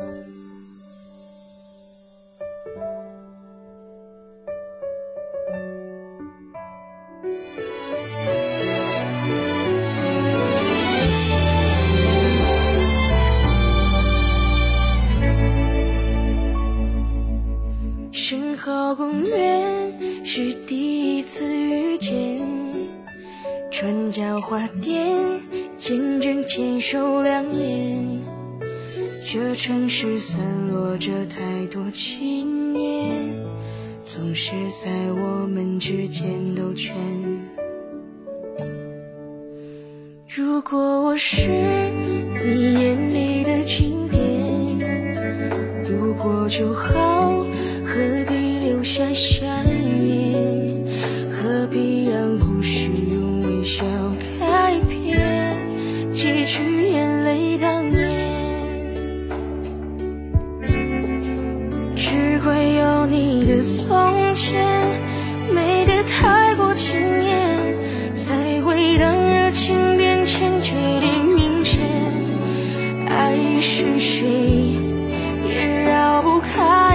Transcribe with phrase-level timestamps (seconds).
[0.00, 0.69] Música
[35.78, 36.94] 之间兜圈。
[40.28, 41.48] 如果我是
[42.42, 44.20] 你眼里的经典，
[45.88, 47.44] 路过就好，
[47.84, 49.69] 何必留下相。
[76.40, 76.89] 开。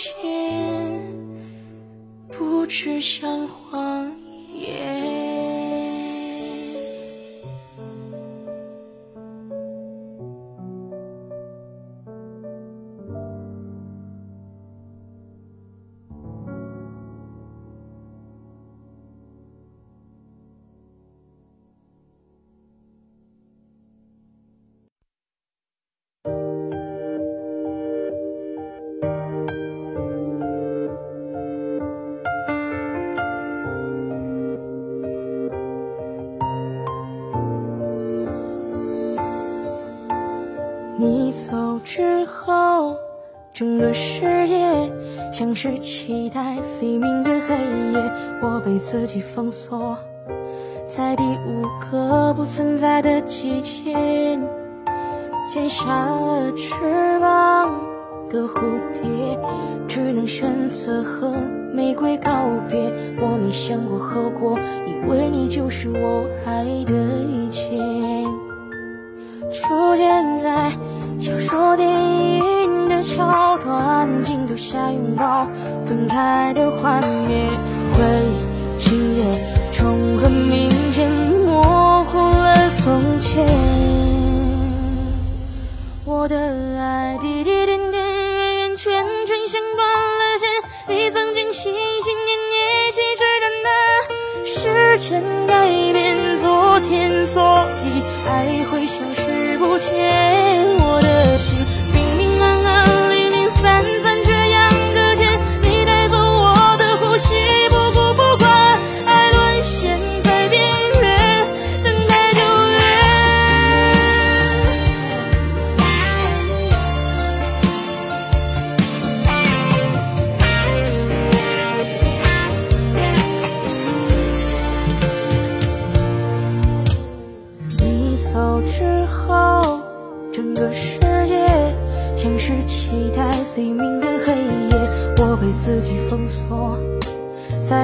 [0.00, 0.14] 见
[2.28, 4.10] 不只像谎
[4.54, 4.99] 言
[41.00, 42.94] 你走之后
[43.54, 44.54] 整个世界
[45.32, 48.12] 像是期待黎明的黑夜
[48.42, 49.96] 我被自己封锁
[50.86, 54.38] 在第五个不存在的季节
[55.48, 56.74] 剪下了翅
[57.18, 57.80] 膀
[58.28, 58.60] 的蝴
[58.92, 59.02] 蝶
[59.88, 61.32] 只能选择和
[61.72, 62.30] 玫瑰告
[62.68, 62.78] 别。
[63.20, 66.94] 我没想过后果以为你就是我爱的
[67.24, 67.39] 一
[71.20, 75.46] 小说电影的桥段镜头下拥抱
[75.84, 77.50] 分开的画面
[77.92, 79.22] 回忆情节
[79.70, 81.06] 重合明显
[81.44, 83.46] 模糊了从前
[86.06, 86.36] 我的
[86.80, 90.48] 爱滴滴点点圆圆圈圈像断了线
[90.88, 97.42] 你曾经心心念念信誓旦旦时间改变昨天所
[97.84, 100.39] 以爱会消失不见。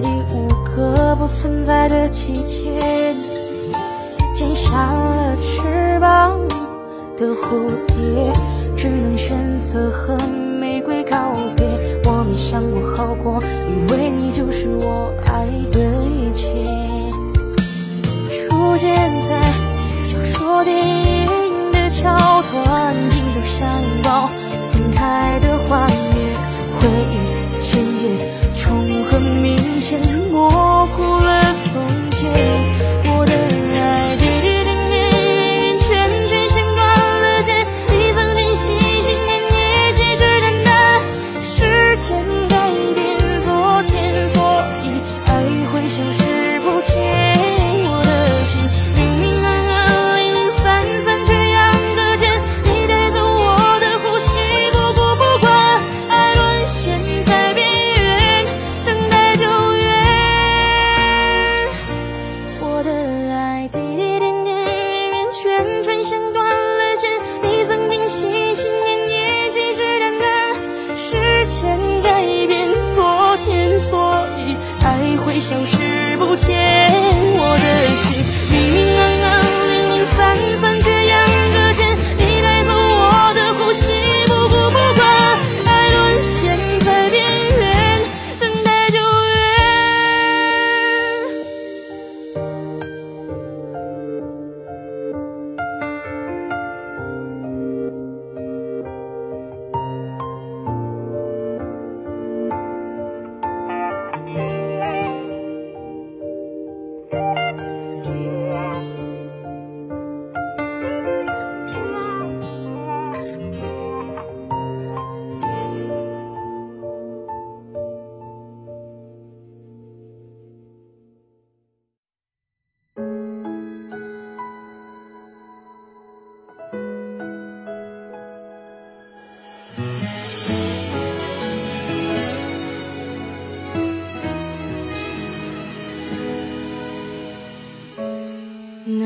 [0.00, 2.80] 第五个不存在的季节，
[4.34, 6.40] 剪下了翅膀
[7.18, 8.32] 的蝴蝶，
[8.74, 11.66] 只能选择和玫瑰告别。
[12.04, 16.99] 我没想过好过，因为你就是我爱的一切。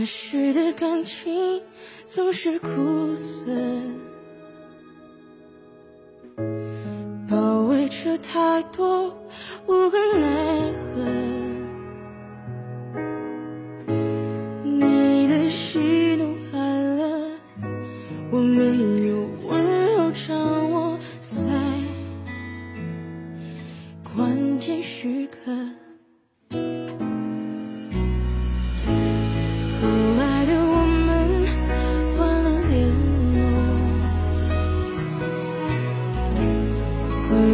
[0.00, 1.60] 那时的感情
[2.06, 2.68] 总是苦
[3.16, 3.44] 涩
[7.28, 9.14] 包围着太多
[9.66, 11.19] 无可奈何。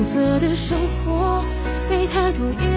[0.06, 1.42] 色的生活，
[1.90, 2.75] 没太多。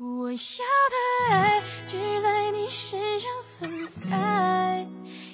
[0.00, 4.86] 我要的爱只在你身上存在，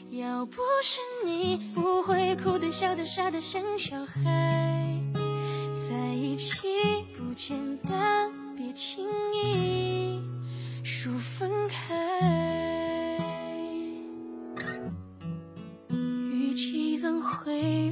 [0.08, 5.02] 要不是你，不会哭得笑得傻得像小孩。
[5.86, 6.62] 在一起
[7.14, 10.22] 不简单，别轻易
[10.82, 13.18] 说分开。
[15.90, 17.83] 语气怎会？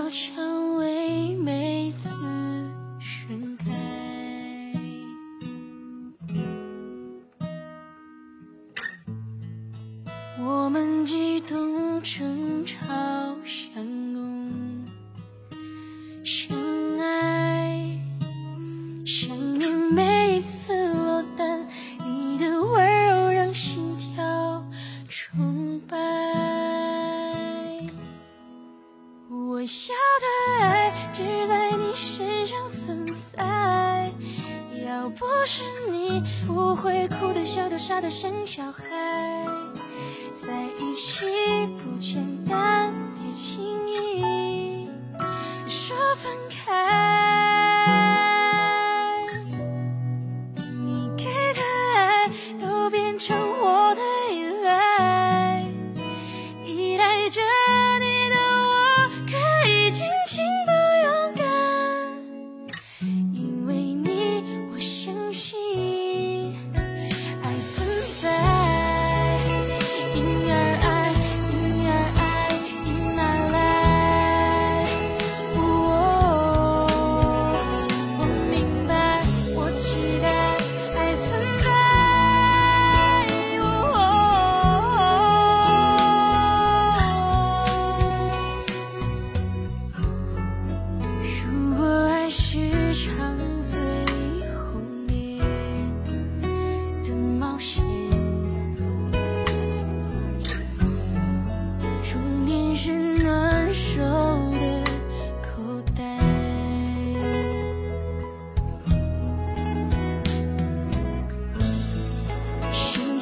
[0.00, 1.67] 说成为美。
[35.18, 38.84] 不是你，我会哭的，笑的，傻的，像小孩
[40.40, 41.26] 在一起
[41.78, 44.88] 不简单，别轻易。
[45.66, 47.37] 说分开。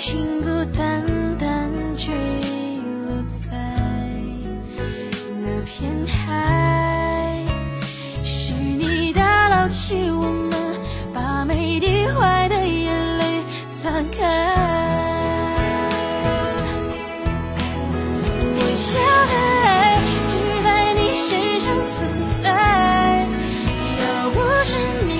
[0.08, 1.04] 情孤单
[1.36, 2.14] 单坠
[3.08, 3.20] 落
[3.50, 3.58] 在
[5.42, 7.44] 那片海
[8.22, 10.52] 是你打捞起我们
[11.12, 13.42] 把每滴坏的眼泪
[13.82, 14.22] 擦干
[18.54, 18.62] 我
[18.94, 19.34] 要的
[19.66, 19.98] 爱
[20.30, 20.32] 只
[20.62, 21.96] 在你身上存
[22.44, 22.46] 在
[24.06, 24.70] 要不是
[25.04, 25.10] 你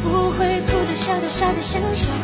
[0.00, 2.17] 不会哭得笑得傻得像小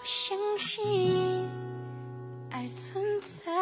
[0.00, 1.46] 我相信
[2.50, 3.59] 爱存在。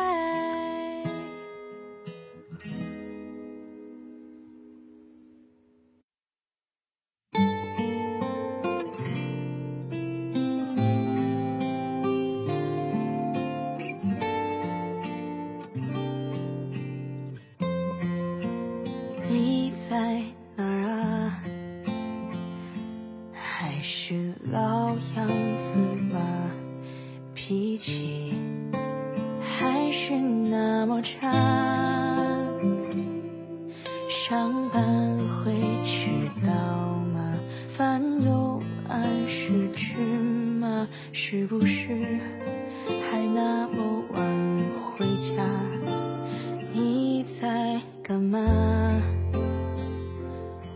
[34.28, 34.84] 上班
[35.26, 36.10] 会迟
[36.46, 36.52] 到
[37.14, 37.32] 吗？
[37.66, 40.86] 饭又按时吃吗？
[41.12, 42.20] 是不是
[43.10, 44.22] 还那么晚
[44.92, 45.42] 回家？
[46.74, 48.38] 你在干嘛？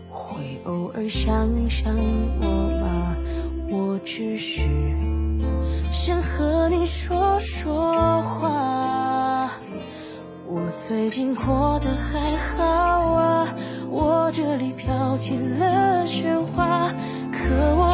[0.09, 1.95] 会偶尔想想
[2.41, 2.47] 我
[2.81, 3.15] 吗？
[3.69, 4.61] 我只是
[5.91, 9.51] 想和你说说话。
[10.47, 13.02] 我最近过得还好
[13.95, 16.91] 我这里飘起了雪花
[17.31, 17.92] 可我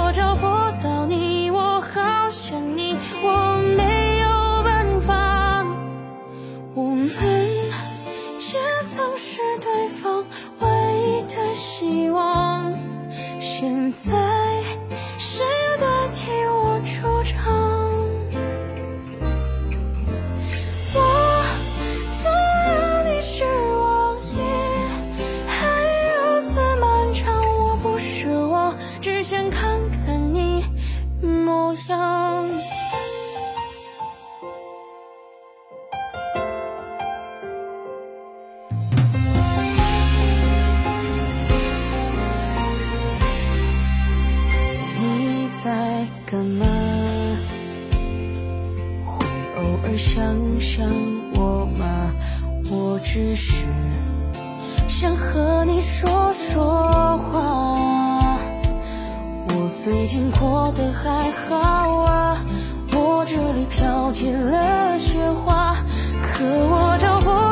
[46.32, 46.64] 干嘛？
[49.04, 49.26] 会
[49.58, 50.22] 偶尔想
[50.62, 50.88] 想
[51.34, 52.14] 我吗？
[52.70, 53.66] 我只是
[54.88, 58.38] 想和你说说话。
[59.48, 61.58] 我最近过得还好
[62.04, 62.46] 啊？
[62.94, 65.76] 我这里飘起了雪花
[66.22, 67.49] 可我找不